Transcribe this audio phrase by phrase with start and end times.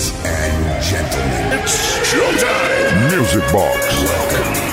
[0.00, 1.76] Ladies and gentlemen, it's
[2.08, 3.18] showtime!
[3.18, 3.86] Music Box.
[4.02, 4.70] Welcome.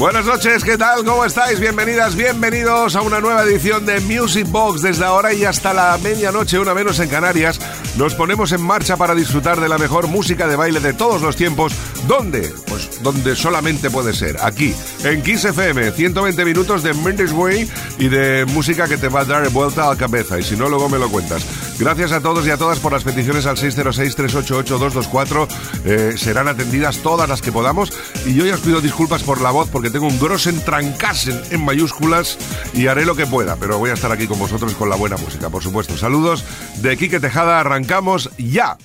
[0.00, 1.04] Buenas noches, ¿qué tal?
[1.04, 1.60] ¿Cómo estáis?
[1.60, 4.80] Bienvenidas, bienvenidos a una nueva edición de Music Box.
[4.80, 7.60] Desde ahora y hasta la medianoche, una menos en Canarias,
[8.00, 11.36] nos ponemos en marcha para disfrutar de la mejor música de baile de todos los
[11.36, 11.74] tiempos.
[12.08, 12.50] ¿Dónde?
[12.66, 18.08] Pues donde solamente puede ser, aquí, en Kiss FM, 120 minutos de Mendes Way y
[18.08, 20.38] de música que te va a dar vuelta a la cabeza.
[20.38, 21.44] Y si no, luego me lo cuentas.
[21.78, 25.48] Gracias a todos y a todas por las peticiones al 606-388-224.
[25.84, 27.92] Eh, serán atendidas todas las que podamos.
[28.24, 31.62] Y yo ya os pido disculpas por la voz porque tengo un grosen trancasen en
[31.62, 32.38] mayúsculas
[32.72, 35.18] y haré lo que pueda, pero voy a estar aquí con vosotros con la buena
[35.18, 35.98] música, por supuesto.
[35.98, 36.44] Saludos
[36.76, 37.89] de Quique Tejada, arrancamos
[38.38, 38.78] ya.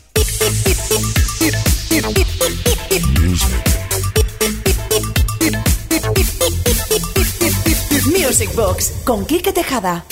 [8.07, 10.05] Music Box con Quique Tejada.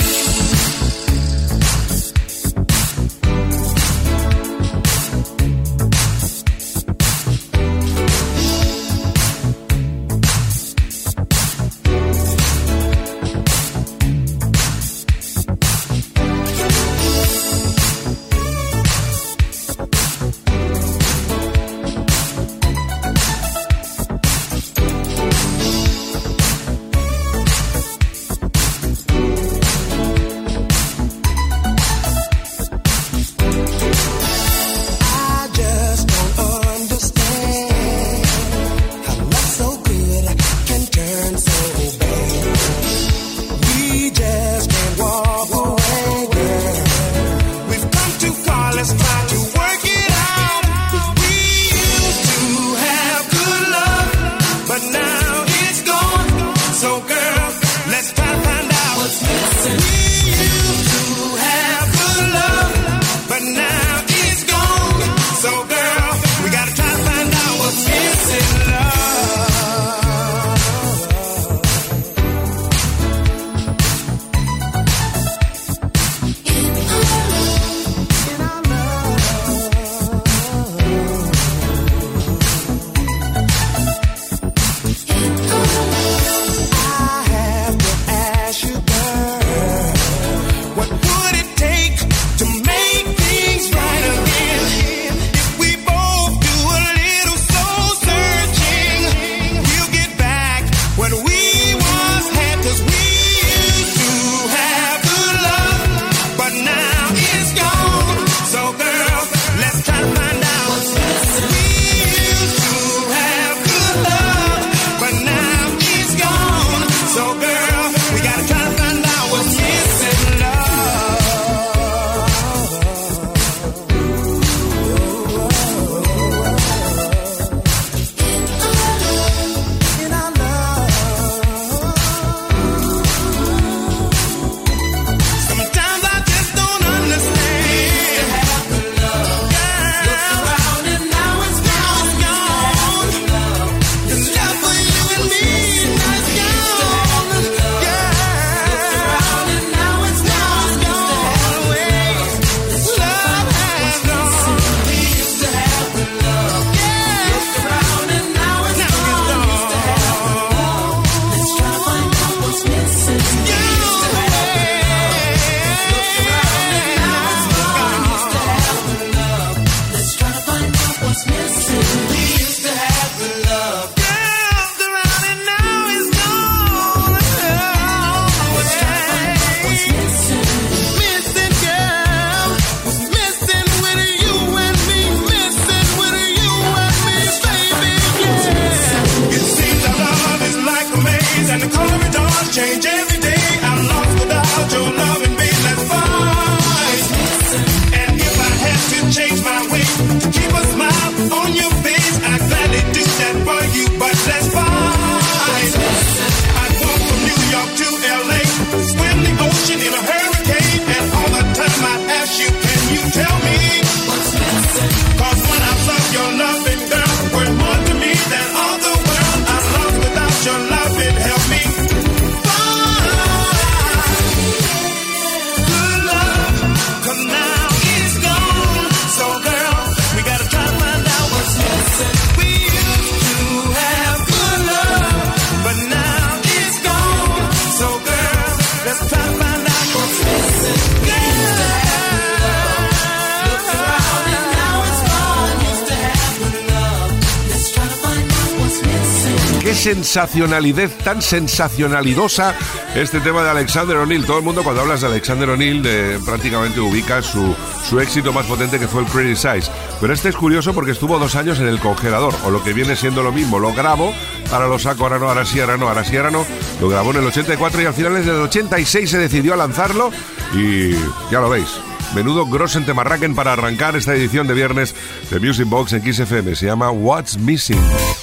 [249.73, 252.55] Sensacionalidad tan sensacionalidosa
[252.95, 254.25] este tema de Alexander O'Neill.
[254.25, 255.83] Todo el mundo cuando hablas de Alexander O'Neill
[256.25, 257.55] prácticamente ubica su,
[257.87, 259.71] su éxito más potente que fue el Criticize.
[259.99, 262.95] Pero este es curioso porque estuvo dos años en el congelador, o lo que viene
[262.95, 264.13] siendo lo mismo, lo grabo,
[264.51, 266.45] ahora lo saco, ahora no, ahora sí, ahora no, ahora sí, ahora no.
[266.79, 270.11] Lo grabó en el 84 y al final en el 86 se decidió a lanzarlo
[270.53, 270.91] y
[271.31, 271.69] ya lo veis.
[272.13, 274.93] Menudo Grossen Temarraken para arrancar esta edición de viernes
[275.31, 276.55] de Music Box en XFM.
[276.55, 278.22] Se llama What's Missing.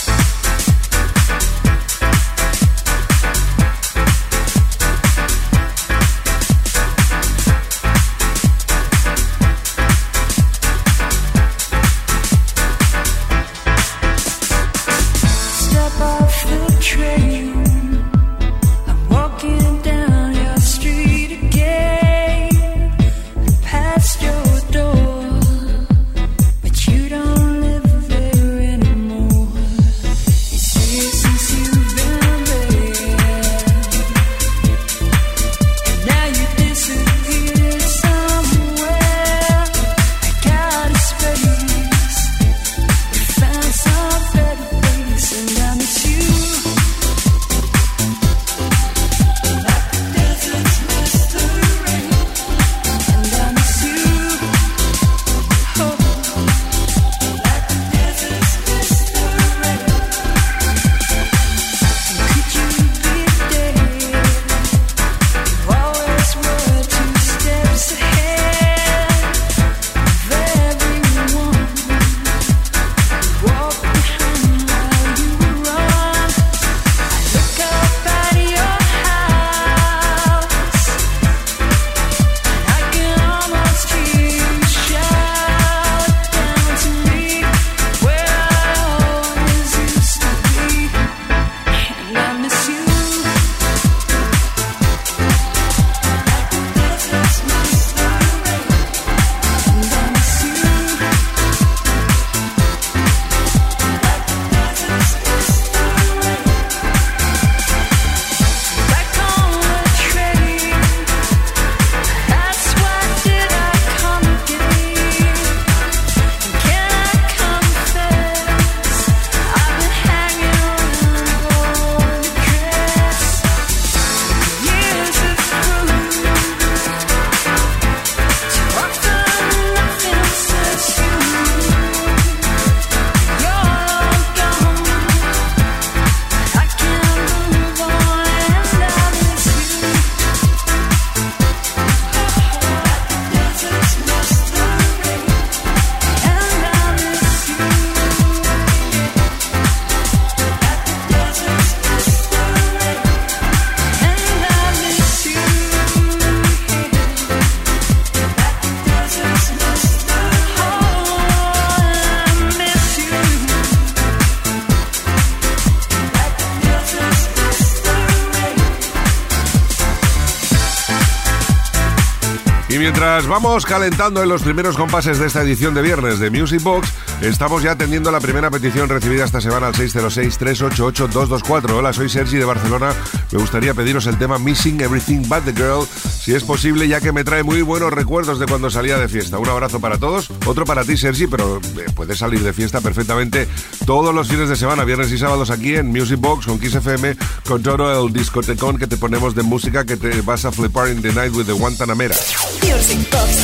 [173.59, 176.87] Calentando en los primeros compases de esta edición de viernes de Music Box,
[177.19, 181.71] estamos ya atendiendo la primera petición recibida esta semana al 606-388-224.
[181.71, 182.93] Hola, soy Sergi de Barcelona.
[183.29, 187.11] Me gustaría pediros el tema Missing Everything But the Girl, si es posible, ya que
[187.11, 189.37] me trae muy buenos recuerdos de cuando salía de fiesta.
[189.37, 193.49] Un abrazo para todos, otro para ti, Sergi, pero eh, puedes salir de fiesta perfectamente
[193.85, 197.17] todos los fines de semana, viernes y sábados aquí en Music Box con Kiss FM,
[197.45, 201.01] con todo el discotecón que te ponemos de música que te vas a flipar in
[201.01, 202.15] the night with the Guantanamera.
[202.63, 203.40] Music Box.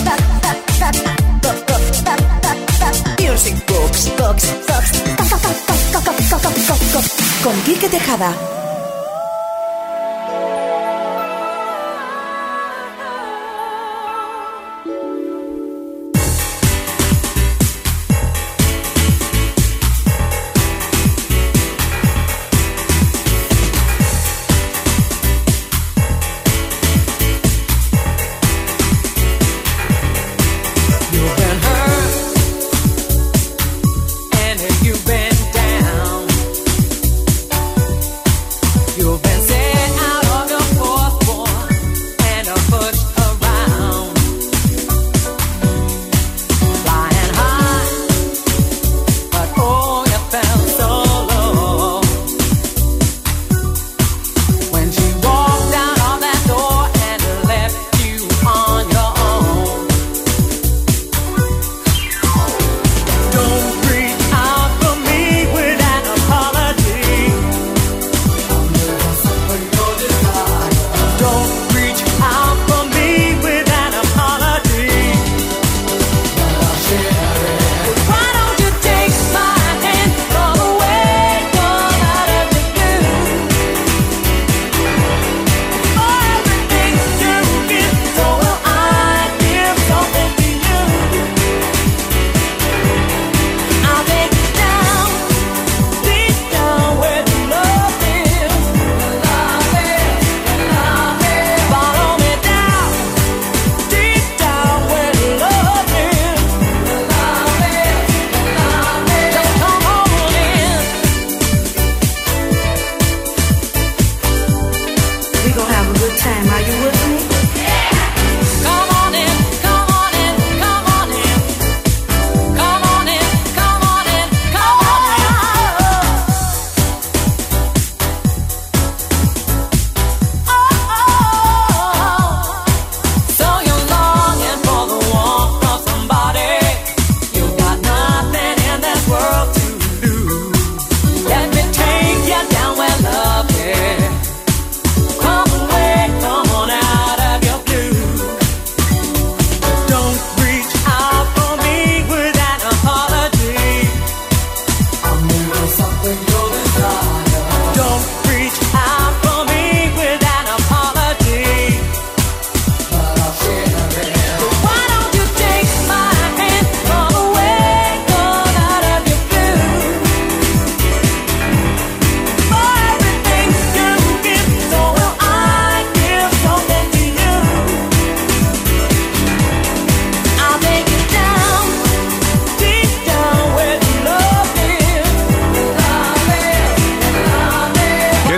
[7.43, 8.56] Con Quique Tejada.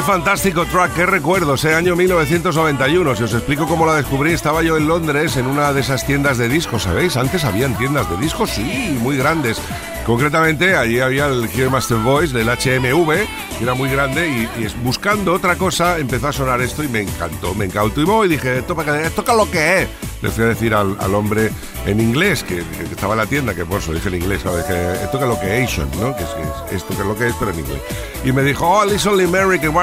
[0.09, 3.15] Fantástico track, qué recuerdos, ese año 1991.
[3.15, 6.39] Si os explico cómo la descubrí, estaba yo en Londres en una de esas tiendas
[6.39, 7.15] de discos, ¿sabéis?
[7.15, 9.61] Antes habían tiendas de discos, sí, muy grandes.
[10.09, 13.27] Concretamente, allí había el Master Voice del HMV,
[13.59, 17.53] que era muy grande, y, buscando otra cosa empezó a sonar esto y me encantó,
[17.53, 18.25] me encantó.
[18.25, 19.89] Y dije, ¿esto, es lo que es?
[20.23, 21.51] Le fui a decir al, hombre
[21.85, 24.65] en inglés que, estaba en la tienda, que por eso dije en inglés, ¿sabes?
[24.65, 26.15] Que esto que es lo que es ¿no?
[26.15, 26.29] Que es,
[26.71, 27.81] esto que es lo que es, pero en inglés.
[28.25, 29.75] Y me dijo, oh, listen American,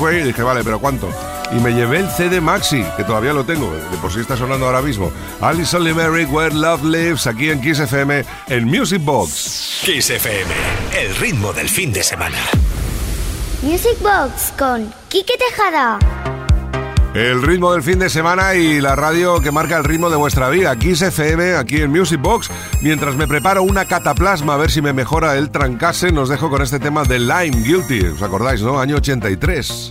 [0.00, 0.20] Way.
[0.20, 1.10] Y dije, vale, pero ¿cuánto?
[1.52, 4.66] Y me llevé el CD Maxi, que todavía lo tengo, de por si está sonando
[4.66, 5.12] ahora mismo.
[5.40, 9.80] Alison Limerick, Where Love Lives, aquí en Kiss FM, en Music Box.
[9.86, 10.52] Kiss FM,
[11.00, 12.36] el ritmo del fin de semana.
[13.62, 15.98] Music Box con Kike Tejada.
[17.14, 20.50] El ritmo del fin de semana y la radio que marca el ritmo de vuestra
[20.50, 20.76] vida.
[20.76, 22.50] Kiss FM, aquí en Music Box.
[22.82, 26.60] Mientras me preparo una cataplasma a ver si me mejora el trancase, nos dejo con
[26.60, 28.08] este tema de Lime Guilty.
[28.08, 28.78] ¿Os acordáis, no?
[28.78, 29.90] Año 83.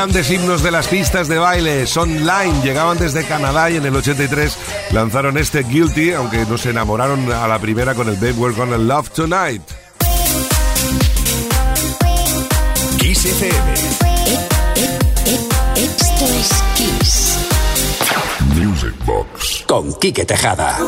[0.00, 3.94] Grandes himnos de las pistas de baile, Son Line, llegaban desde Canadá y en el
[3.94, 4.56] 83
[4.92, 8.78] lanzaron este Guilty, aunque no se enamoraron a la primera con el Babe We're Gonna
[8.78, 9.60] Love Tonight.
[12.96, 13.74] Kiss FM.
[15.76, 17.38] Esto es Kiss.
[18.54, 19.64] Music Box.
[19.66, 20.78] Con Quique Tejada.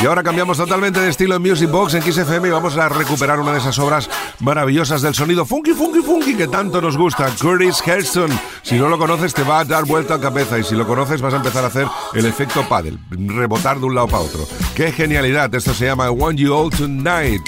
[0.00, 2.88] Y ahora cambiamos totalmente de estilo en Music Box en Kiss FM y vamos a
[2.88, 7.30] recuperar una de esas obras maravillosas del sonido funky, funky, funky que tanto nos gusta,
[7.40, 8.30] Curtis Hairston.
[8.62, 11.20] Si no lo conoces te va a dar vuelta a cabeza y si lo conoces
[11.20, 14.46] vas a empezar a hacer el efecto paddle, rebotar de un lado para otro.
[14.74, 15.54] ¡Qué genialidad!
[15.54, 17.42] Esto se llama I Want You All Tonight.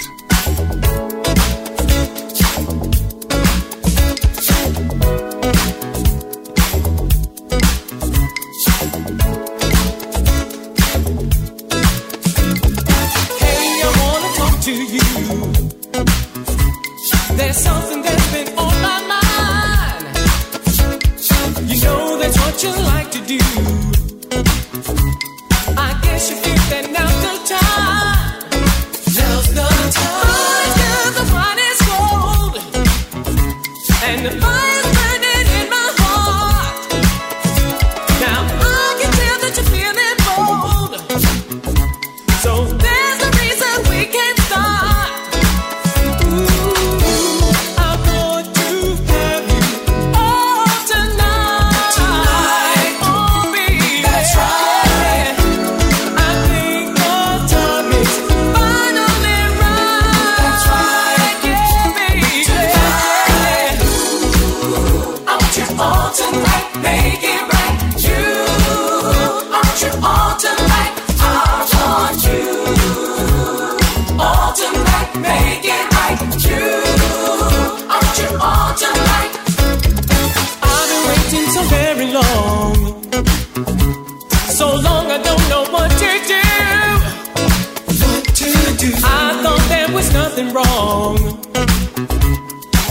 [90.37, 91.15] nothing wrong.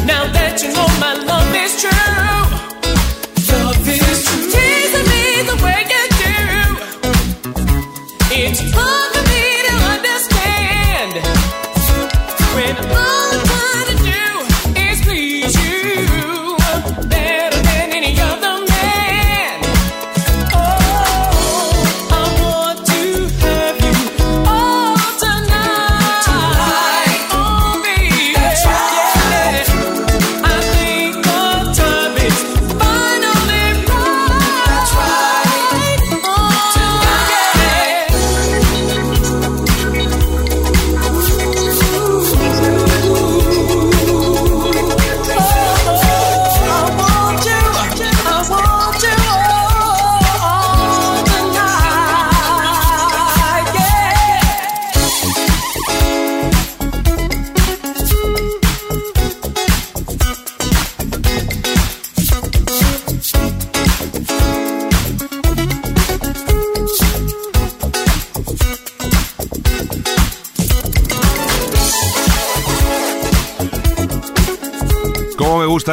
[0.05, 2.36] Now that you know my love is true.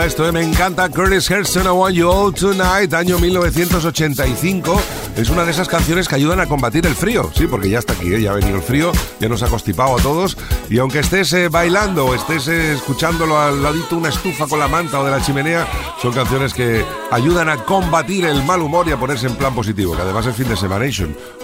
[0.05, 0.31] Esto, ¿eh?
[0.31, 0.89] me encanta.
[0.89, 4.81] Curtis Hairston, I Want You All Tonight, año 1985.
[5.15, 7.93] Es una de esas canciones que ayudan a combatir el frío, sí, porque ya está
[7.93, 8.21] aquí, ¿eh?
[8.21, 10.37] ya ha venido el frío, ya nos ha constipado a todos.
[10.69, 14.99] Y aunque estés eh, bailando o estés escuchándolo al ladito una estufa con la manta
[14.99, 15.67] o de la chimenea,
[16.01, 19.95] son canciones que ayudan a combatir el mal humor y a ponerse en plan positivo,
[19.95, 20.73] que además es fin de semana,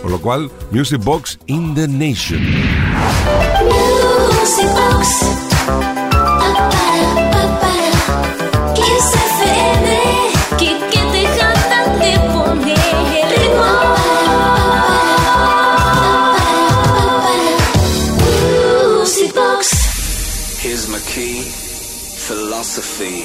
[0.01, 2.41] por lo cual, Music Box in the Nation.
[4.41, 6.08] Music Box.
[22.59, 23.23] Philosophy.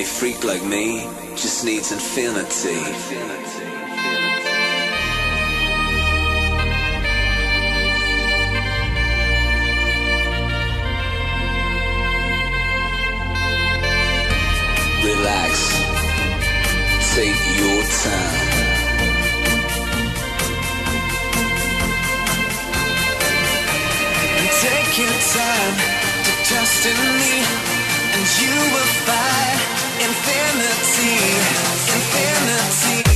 [0.00, 2.74] A freak like me just needs infinity.
[15.06, 15.52] Relax.
[17.14, 18.62] Take your time.
[24.62, 25.76] take your time
[26.24, 27.71] to trust in me
[28.20, 29.58] you will find
[30.04, 31.16] infinity,
[31.94, 33.11] infinity.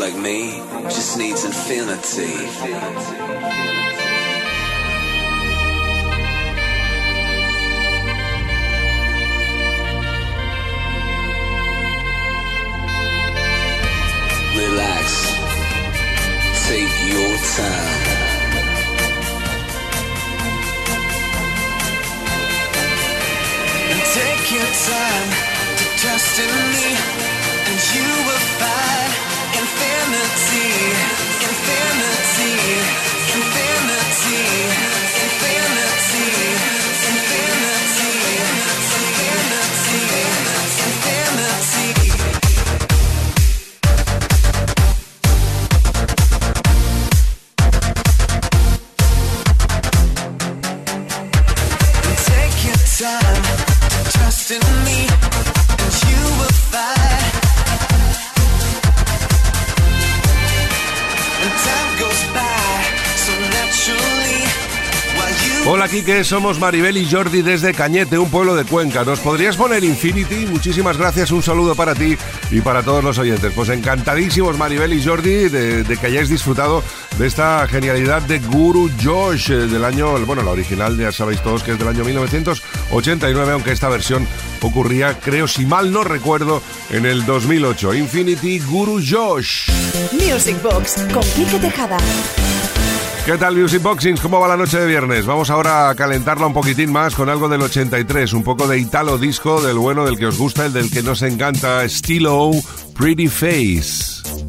[0.00, 2.32] Like me just needs infinity.
[14.56, 15.06] Relax.
[16.66, 18.00] Take your time.
[23.90, 25.28] And take your time
[25.76, 26.88] to trust in me,
[27.68, 30.70] and you will find infinity,
[31.48, 32.50] infinity,
[35.24, 36.59] infinity,
[66.24, 69.04] somos Maribel y Jordi desde Cañete, un pueblo de Cuenca.
[69.04, 70.44] ¿Nos podrías poner Infinity?
[70.46, 72.16] Muchísimas gracias, un saludo para ti
[72.50, 73.52] y para todos los oyentes.
[73.54, 76.82] Pues encantadísimos Maribel y Jordi de, de que hayáis disfrutado
[77.16, 81.62] de esta genialidad de Guru Josh eh, del año, bueno, la original ya sabéis todos
[81.62, 84.26] que es del año 1989, aunque esta versión
[84.60, 87.94] ocurría, creo, si mal no recuerdo, en el 2008.
[87.94, 89.70] Infinity Guru Josh.
[90.12, 91.98] Music Box con Quique Tejada.
[93.30, 94.20] ¿Qué tal Music Boxings?
[94.20, 95.24] ¿Cómo va la noche de viernes?
[95.24, 99.18] Vamos ahora a calentarla un poquitín más con algo del 83, un poco de Italo
[99.18, 102.50] Disco, del bueno, del que os gusta, el del que nos encanta, Stilo
[102.98, 104.39] Pretty Face.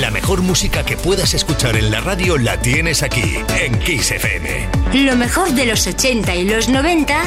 [0.00, 4.68] La mejor música que puedas escuchar en la radio la tienes aquí, en Kiss FM.
[4.92, 7.20] Lo mejor de los 80 y los 90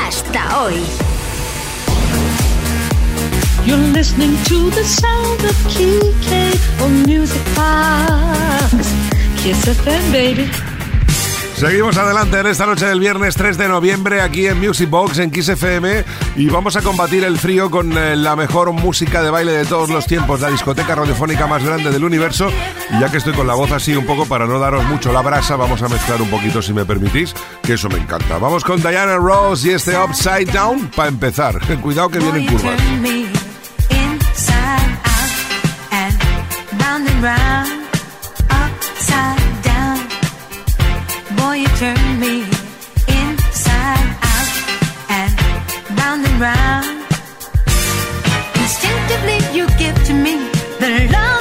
[0.00, 0.82] hasta hoy.
[3.66, 8.88] You're listening to the sound of on Music Box.
[9.42, 10.73] Kiss FM, baby.
[11.56, 15.30] Seguimos adelante en esta noche del viernes 3 de noviembre aquí en Music Box en
[15.30, 16.04] Kiss FM
[16.36, 19.88] y vamos a combatir el frío con eh, la mejor música de baile de todos
[19.88, 22.50] los tiempos, la discoteca radiofónica más grande del universo.
[22.90, 25.22] Y ya que estoy con la voz así un poco para no daros mucho la
[25.22, 28.38] brasa, vamos a mezclar un poquito si me permitís, que eso me encanta.
[28.38, 31.60] Vamos con Diana Ross y este Upside Down para empezar.
[31.80, 32.80] Cuidado que vienen curvas.
[41.84, 42.36] Turn me
[43.20, 44.52] inside out
[45.18, 45.32] and
[45.98, 46.96] round and round.
[48.62, 50.34] Instinctively, you give to me
[50.80, 51.33] the love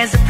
[0.00, 0.29] there's a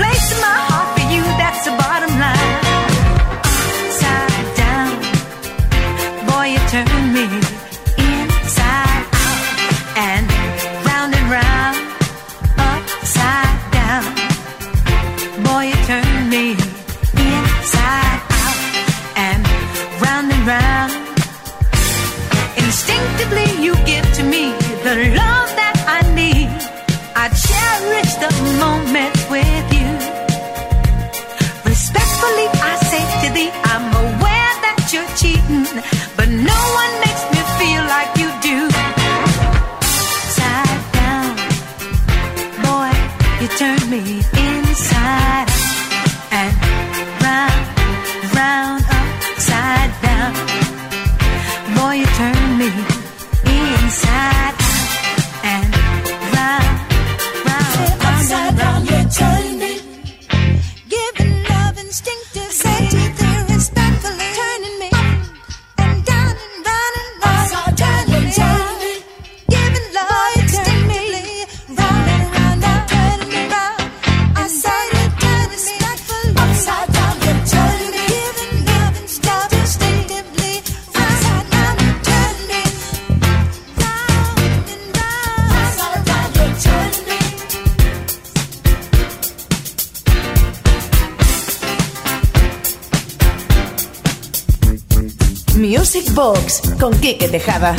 [97.00, 97.74] Quique Tejada.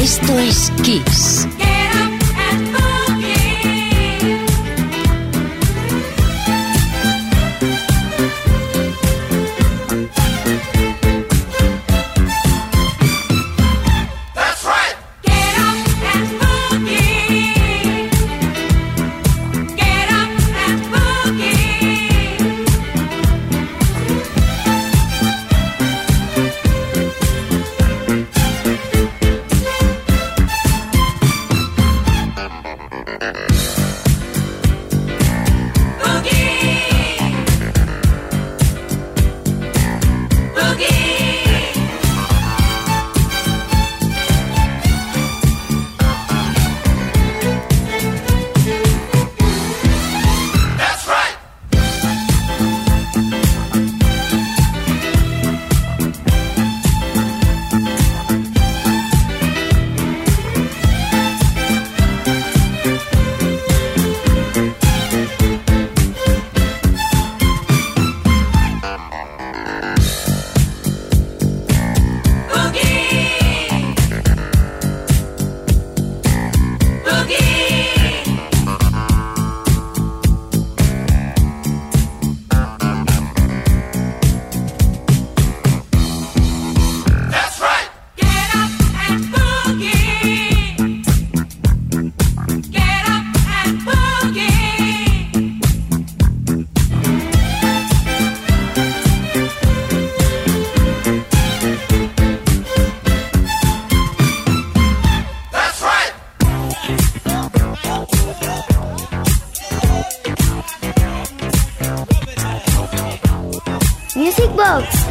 [0.00, 1.48] Esto es Kiss.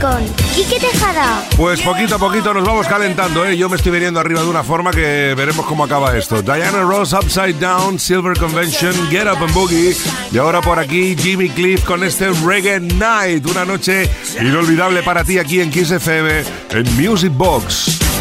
[0.02, 1.48] Con Quique Tejada.
[1.56, 3.56] Pues poquito a poquito nos vamos calentando, ¿eh?
[3.56, 6.42] Yo me estoy viniendo arriba de una forma que veremos cómo acaba esto.
[6.42, 9.96] Diana Ross, Upside Down, Silver Convention, Get Up and Boogie.
[10.32, 13.46] Y ahora por aquí Jimmy Cliff con este Reggae Night.
[13.46, 14.10] Una noche
[14.42, 18.13] inolvidable para ti aquí en Kiss FM, en Music Box.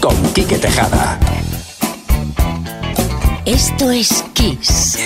[0.00, 1.18] con Quique Tejada.
[3.44, 4.98] Esto es Kiss.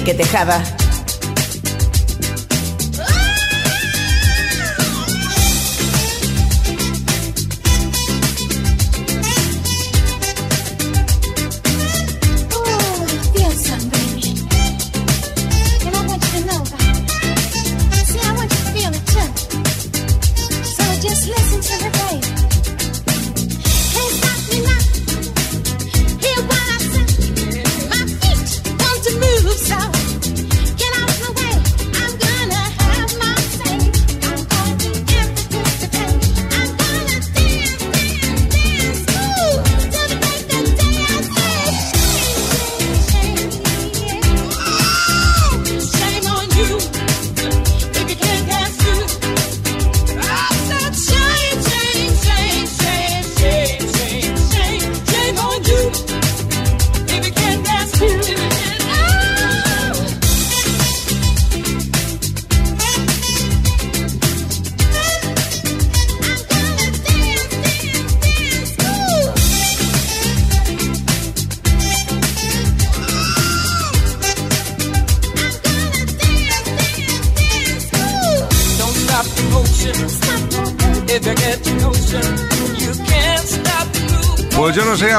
[0.00, 0.79] Enrique Tejada.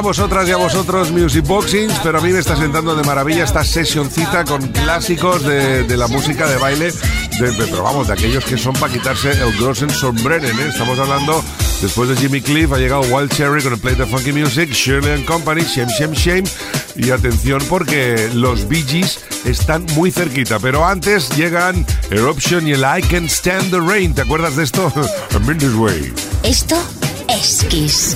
[0.02, 3.64] Vosotras y a vosotros Music Boxings, pero a mí me está sentando de maravilla esta
[3.64, 6.92] sesioncita con clásicos de, la música de baile,
[7.40, 10.70] de, pero vamos, de aquellos que son para quitarse el grossen sombreren, ¿eh?
[10.70, 11.44] Estamos hablando,
[11.82, 15.12] después de Jimmy Cliff ha llegado Wild Cherry con el Play the Funky Music, Shirley
[15.12, 16.44] and Company, Shame, Shame, Shame,
[16.96, 22.82] y atención porque los Bee Gees están muy cerquita, pero antes llegan Eruption y el
[22.82, 24.92] I Can Stand the Rain, ¿te acuerdas de esto?
[25.32, 26.14] I'm in way.
[26.44, 26.78] Esto
[27.28, 28.16] es Kiss.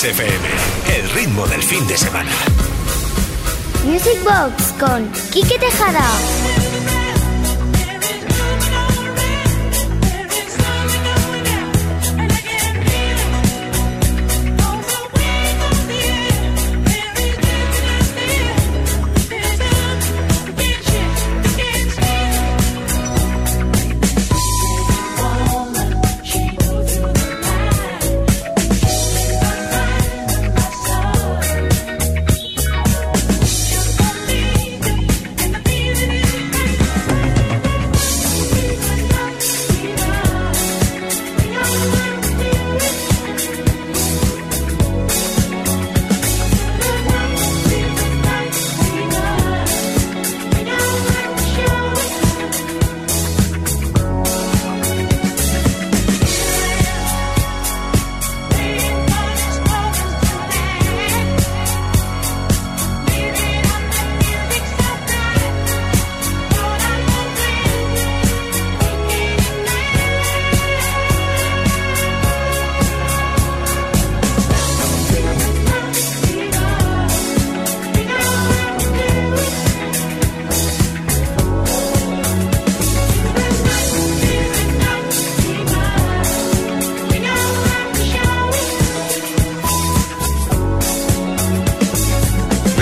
[0.00, 0.48] Kiss FM,
[0.96, 2.30] el ritmo del fin de semana.
[3.84, 6.69] Music Box con Quique Tejada.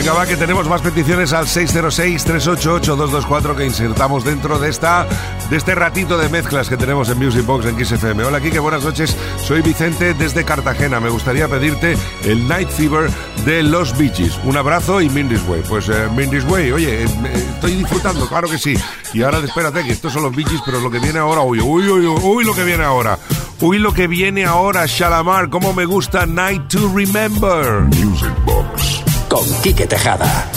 [0.09, 5.07] Venga, que tenemos más peticiones al 606-388-224 que insertamos dentro de, esta,
[5.51, 8.25] de este ratito de mezclas que tenemos en Music Box en XFM.
[8.25, 9.15] Hola, Kike, buenas noches.
[9.45, 10.99] Soy Vicente desde Cartagena.
[10.99, 11.95] Me gustaría pedirte
[12.25, 13.11] el Night Fever
[13.45, 14.41] de Los Beaches.
[14.45, 15.65] Un abrazo y Mindy's Way.
[15.69, 18.79] Pues eh, Mindy's Way, oye, eh, eh, estoy disfrutando, claro que sí.
[19.13, 21.87] Y ahora espérate, que estos son los Beaches, pero lo que viene ahora, uy, uy,
[21.87, 23.19] uy, uy, lo que viene ahora.
[23.61, 27.83] Uy, lo que viene ahora, Shalamar, cómo me gusta Night to Remember.
[27.83, 30.51] Music Box con Quique Tejada.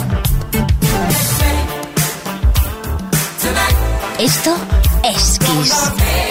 [4.19, 4.55] Esto
[5.03, 6.30] es Kiss.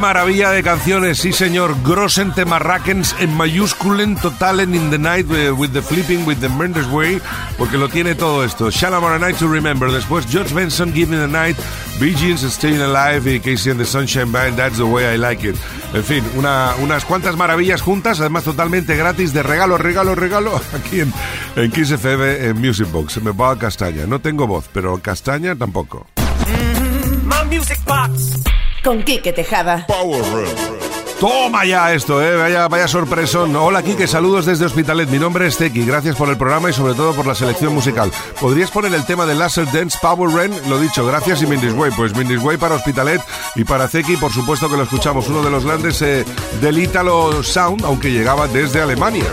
[0.00, 1.76] Maravilla de canciones, sí señor.
[1.84, 6.48] Grossen te marrakens en mayúsculen totalen in the night eh, with the flipping with the
[6.48, 7.20] Mendes way,
[7.58, 8.70] porque lo tiene todo esto.
[8.70, 9.90] Shalamar a Night to Remember.
[9.92, 11.56] Después George Benson, Give Me the Night,
[12.00, 15.46] Bee Gees, Staying Alive y Casey and the Sunshine Band, That's the way I like
[15.48, 15.56] it.
[15.94, 21.00] En fin, una- unas cuantas maravillas juntas, además totalmente gratis, de regalo, regalo, regalo, aquí
[21.00, 21.12] en,
[21.56, 23.14] en Kiss FM, en Music Box.
[23.14, 24.06] Se me va a castaña.
[24.06, 26.06] No tengo voz, pero castaña tampoco.
[27.24, 28.40] My music box.
[28.82, 29.86] Con Quique Tejada.
[31.20, 32.34] Toma ya esto, eh.
[32.34, 33.54] Vaya, vaya sorpresón.
[33.54, 35.06] Hola, Kike, saludos desde Hospitalet.
[35.10, 35.84] Mi nombre es Teki.
[35.84, 38.10] Gracias por el programa y sobre todo por la selección musical.
[38.40, 40.52] ¿Podrías poner el tema de Laser Dance Power Ren?
[40.70, 41.90] Lo dicho, gracias y Mindis Way.
[41.94, 43.20] Pues Mindis Way para Hospitalet
[43.54, 45.28] y para Zeki, por supuesto que lo escuchamos.
[45.28, 46.24] Uno de los grandes eh,
[46.62, 49.26] del Italo Sound, aunque llegaba desde Alemania.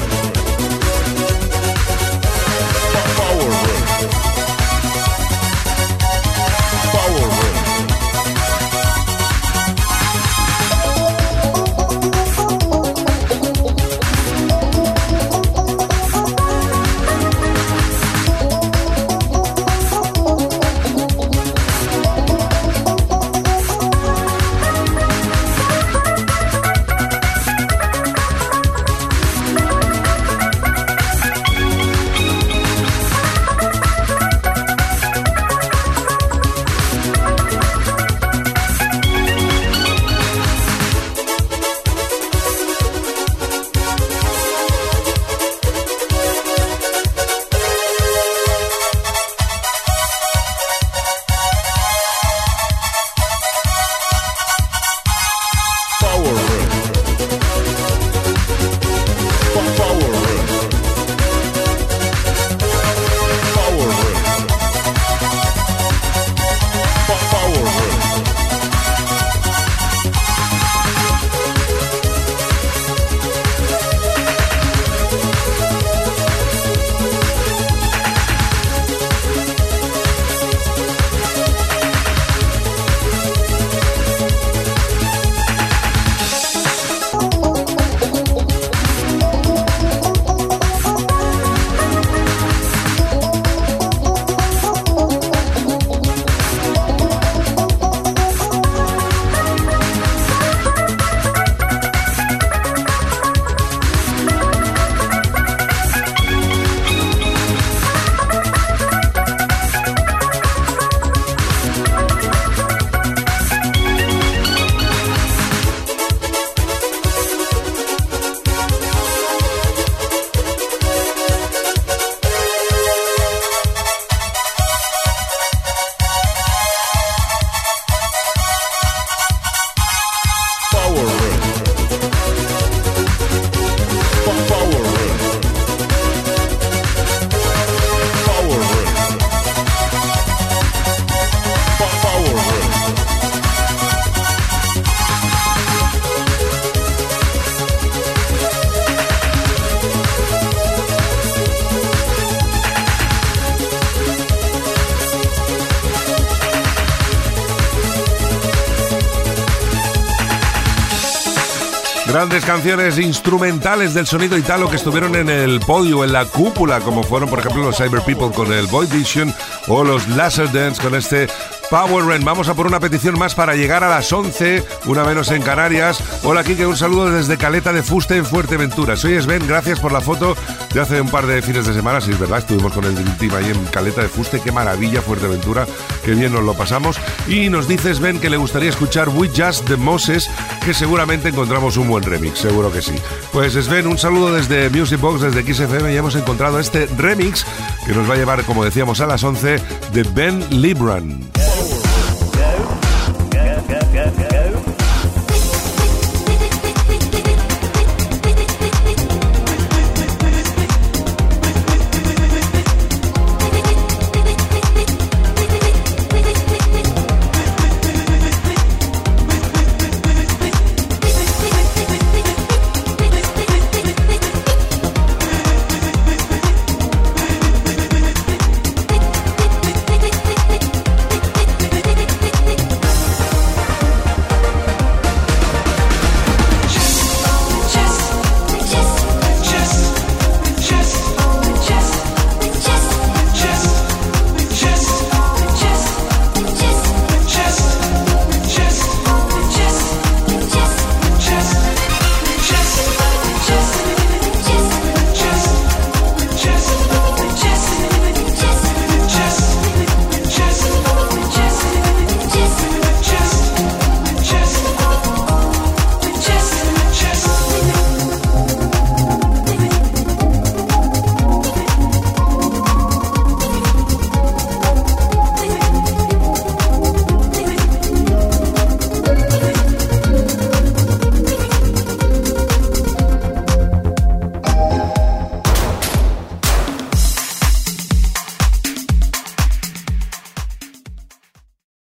[162.68, 167.40] Instrumentales del sonido italo que estuvieron en el podio, en la cúpula, como fueron, por
[167.40, 169.34] ejemplo, los Cyber People con el Void Vision
[169.68, 171.28] o los Laser Dance con este
[171.70, 172.26] Power Run.
[172.26, 176.04] Vamos a por una petición más para llegar a las 11, una menos en Canarias.
[176.24, 178.98] Hola, Kike, un saludo desde Caleta de Fuste en Fuerteventura.
[178.98, 180.36] Soy Sven, gracias por la foto
[180.74, 182.02] de hace un par de fines de semana.
[182.02, 184.42] Sí, es verdad, estuvimos con el Dream Team ahí en Caleta de Fuste.
[184.42, 185.66] Qué maravilla, Fuerteventura,
[186.08, 186.96] qué bien nos lo pasamos.
[187.28, 190.30] Y nos dice Sven que le gustaría escuchar We Just the Moses,
[190.64, 192.94] que seguramente encontramos un buen remix, seguro que sí.
[193.34, 197.46] Pues Sven, un saludo desde Music Box, desde XFM, y hemos encontrado este remix
[197.86, 199.60] que nos va a llevar, como decíamos, a las 11
[199.92, 201.20] de Ben Libran.